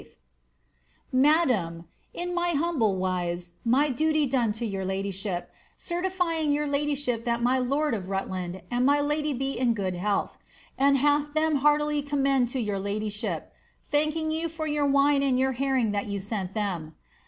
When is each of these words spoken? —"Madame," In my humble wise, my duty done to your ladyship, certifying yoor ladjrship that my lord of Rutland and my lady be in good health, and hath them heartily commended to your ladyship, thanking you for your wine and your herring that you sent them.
—"Madame," 1.31 1.85
In 2.15 2.33
my 2.33 2.53
humble 2.57 2.95
wise, 2.95 3.51
my 3.63 3.87
duty 3.89 4.25
done 4.25 4.51
to 4.53 4.65
your 4.65 4.83
ladyship, 4.83 5.51
certifying 5.77 6.51
yoor 6.51 6.65
ladjrship 6.65 7.23
that 7.25 7.43
my 7.43 7.59
lord 7.59 7.93
of 7.93 8.09
Rutland 8.09 8.63
and 8.71 8.83
my 8.83 8.99
lady 8.99 9.31
be 9.31 9.59
in 9.59 9.75
good 9.75 9.93
health, 9.93 10.39
and 10.75 10.97
hath 10.97 11.35
them 11.35 11.57
heartily 11.57 12.01
commended 12.01 12.49
to 12.53 12.59
your 12.59 12.79
ladyship, 12.79 13.53
thanking 13.83 14.31
you 14.31 14.49
for 14.49 14.65
your 14.65 14.87
wine 14.87 15.21
and 15.21 15.37
your 15.39 15.51
herring 15.51 15.91
that 15.91 16.07
you 16.07 16.19
sent 16.19 16.55
them. 16.55 16.95